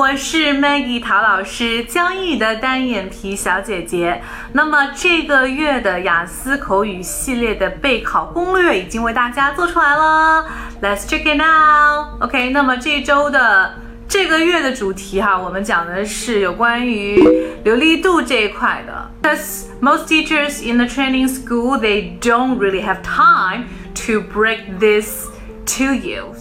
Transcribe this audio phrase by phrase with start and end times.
[0.00, 4.22] 我是 Maggie 陶老师，江英语的单眼皮小姐姐。
[4.54, 10.46] 那么这个月的雅思口语系列的备考攻略已经为大家做出来了
[10.80, 12.22] ，Let's check it out。
[12.22, 13.74] OK，那么这周的
[14.08, 17.22] 这个月的主题哈，我们讲的是有关于
[17.62, 19.10] 流利度这一块的。
[19.20, 23.64] Because most teachers in the training school they don't really have time
[24.06, 25.26] to break this
[25.76, 26.34] to you.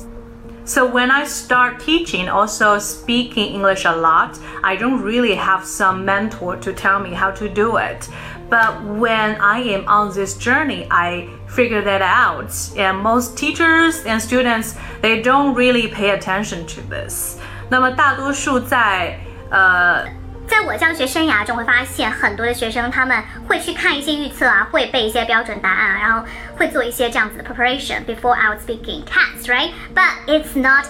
[0.69, 6.05] So when I start teaching, also speaking English a lot, I don't really have some
[6.07, 8.09] mentor to tell me how to do it.
[8.49, 12.53] But when I am on this journey, I figure that out.
[12.77, 17.39] And most teachers and students, they don't really pay attention to this.
[17.69, 19.19] 那么大多数在
[19.51, 20.05] 呃
[20.50, 26.26] 在我教学生涯中会发现，很多的学生他们会去看一些预测啊，会背一些标准答案啊，然后
[26.58, 29.70] 会做一些这样子的 preparation before I was speaking tests, right?
[29.94, 30.86] But it's not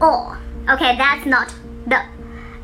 [0.00, 0.36] all.
[0.66, 1.48] Okay, that's not
[1.86, 1.98] the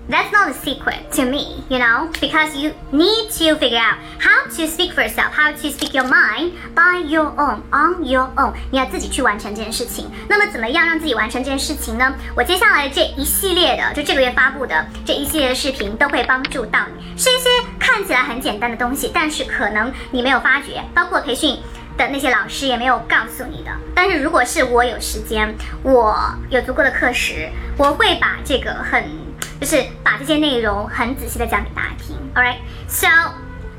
[0.09, 4.45] that's not a secret to me, you know, because you need to figure out how
[4.51, 8.53] to speak for yourself, how to speak your mind by your own, on your own.
[8.71, 10.11] 你要自己去完成这件事情。
[10.29, 12.13] 那么，怎么样让自己完成这件事情呢？
[12.35, 17.17] 我接下来这一系列的，就这个月发布的这一系列的视频，都会帮助到你。
[17.17, 21.59] 是一些看起来很简单的东西，但是可能你没有发觉，包括培训
[21.97, 23.71] 的那些老师也没有告诉你的。
[23.95, 26.17] 但是如果是我有时间，我
[26.51, 29.22] 有足够的课时，我会把这个很。
[29.62, 32.16] 就是把这些内容很仔细的讲给大家听。
[32.36, 33.08] Alright, so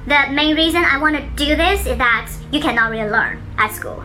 [0.06, 3.72] the main reason I want to do this is that you cannot really learn at
[3.72, 4.02] school.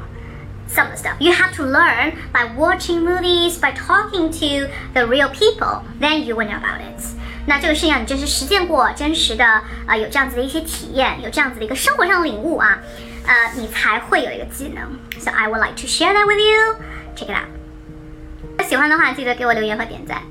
[0.68, 5.06] Some of the stuff you have to learn by watching movies, by talking to the
[5.06, 5.84] real people.
[6.00, 7.04] Then you will know about it.
[7.46, 12.80] 那这个事情你真实实践过，真实的啊、呃、有这样子的一些体验，有这样子的一个生活上的领悟啊，
[13.28, 14.98] 呃，你才会有一个技能。
[15.20, 16.76] So I would like to share that with you.
[17.16, 18.66] Check it out.
[18.66, 20.22] 喜欢的话，记得给我留言和点赞。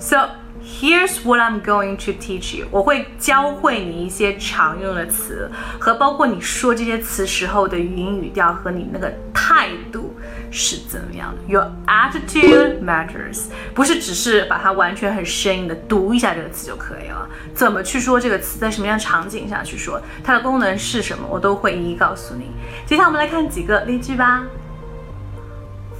[0.00, 0.28] So
[0.62, 2.68] here's what I'm going to teach you。
[2.70, 10.16] 我会教会你一些常用的词，和包括你说这些词时候的语音语调和你那个态度
[10.50, 11.52] 是怎么样的。
[11.52, 17.28] Your attitude matters，不是只是把它完全很生硬的读一下这个词就可以了。
[17.52, 22.52] 怎么去说这个词，在什么样场景下去说，它的功能是什么，我都会一一告诉你。
[22.86, 24.44] 接下来我们来看几个例句吧。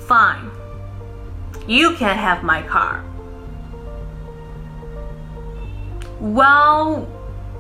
[0.09, 0.47] Fine,
[1.67, 3.01] you can have my car.
[6.20, 7.08] Well,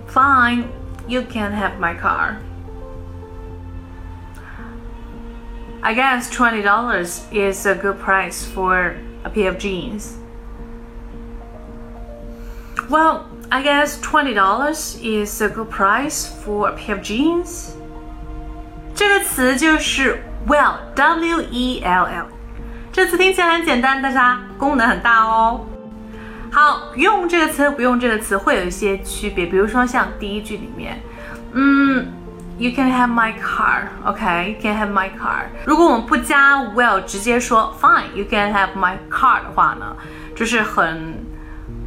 [0.07, 0.69] fine,
[1.07, 2.37] you can have my car.
[5.81, 8.95] I guess $20 is a good price for
[9.25, 10.17] a pair of jeans.
[12.89, 17.73] Well, I guess $20 is a good price for a pair of jeans.
[18.95, 22.27] 这个词就是 well，W E L L。
[22.91, 25.65] 这词听起来很简单，但是它功能很大哦。
[26.50, 31.00] 好，用这个词和不用这个词会有一些区别，比如说像第一句里面，
[31.52, 32.06] 嗯
[32.56, 35.44] ，You can have my car，OK，You can have my car。
[35.66, 39.94] 如果我们不加 will，直接说 Fine，You can have my car 的话呢，
[40.34, 41.22] 就是很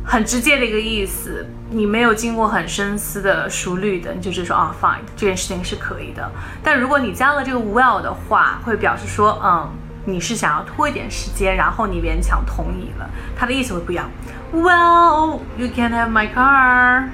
[0.05, 6.31] 很直接的一个意思，你没有经过很深思的、熟虑的，你就直接说啊，Fine，这件事情是可以的。
[6.63, 9.69] 但如果你加了这个 will 的话，会表示说，嗯。
[10.05, 14.09] 你是想要拖一点时间，然后你勉强同意了，它的意思会不一样。
[14.53, 17.09] Well, you can have my car.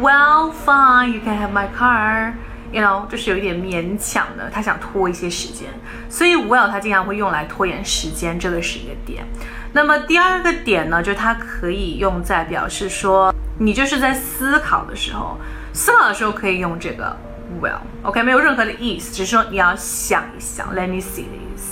[0.00, 2.32] Well, fine, you can have my car.
[2.72, 5.68] You know，就是有一点勉强的，他想拖一些时间，
[6.08, 9.24] 所以 well 它经常会用来拖延时间，这个是一个点。
[9.72, 15.36] 那么第二个点呢，就是它可以用在表示说你就是在思考的时候，
[15.72, 17.16] 思考的时候可以用这个
[17.60, 21.69] well，OK，、没有任何的意思，只是说你要想一想，Let me see 的意思。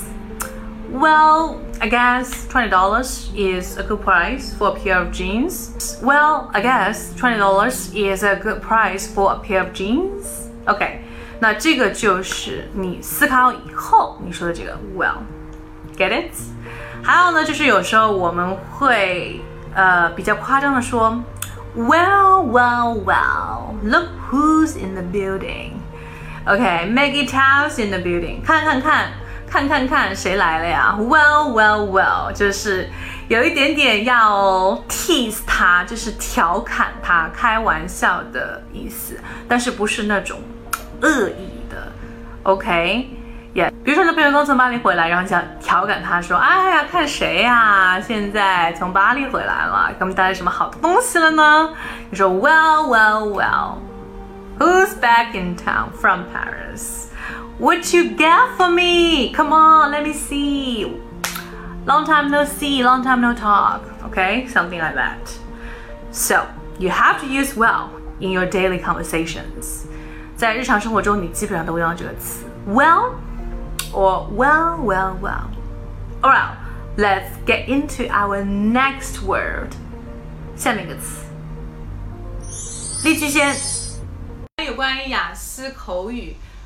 [0.91, 5.97] Well, I guess $20 is a good price for a pair of jeans.
[6.03, 10.49] Well, I guess $20 is a good price for a pair of jeans.
[10.65, 11.01] OK，
[11.39, 16.31] 那这个就是你思考以后你说的这个 well，get it？
[17.03, 19.41] 还有呢，就是有时候我们会
[19.73, 21.23] 呃比较夸张的说，
[21.75, 25.81] Well, well, well, look who's in the building.
[26.45, 28.43] OK，Maggie Tao's in the building.
[28.45, 29.13] 看看看。
[29.50, 32.88] 看看看谁来了呀？Well, well, well，就是
[33.28, 39.18] 有一点点要 tease 他，就是调侃他、开玩笑的意思，
[39.48, 40.38] 但是不是那种
[41.00, 41.90] 恶意的。
[42.42, 43.08] OK，
[43.54, 51.70] 也比如说，那朋友刚从巴黎回来，然后想调侃他说：“哎呀，看谁呀，现在从巴黎回来了，给我们带来什么好的东西了呢？”
[52.10, 53.78] 你说：“Well, well, well,
[54.58, 57.07] who's back in town from Paris？”
[57.59, 59.31] What you get for me?
[59.33, 60.91] Come on, let me see.
[61.85, 63.81] long time no see, long time no talk.
[64.05, 65.19] Okay, something like that.
[66.11, 66.45] So
[66.79, 67.89] you have to use well
[68.19, 69.85] in your daily conversations.
[70.35, 73.15] 在日常生活中，你基本上都会用到这个词 well
[73.91, 75.49] or well, well, well.
[76.21, 76.55] Alright,
[76.97, 79.69] let's get into our next word.
[80.55, 81.25] 下面一个词，
[83.03, 83.55] 例句先。
[84.65, 86.35] 有关于雅思口语，